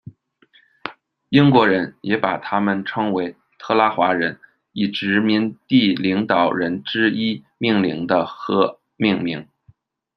[1.29, 4.39] 英国人也把他们称为特拉华人，
[4.71, 9.47] 以殖民地领导人之一命名的河命名。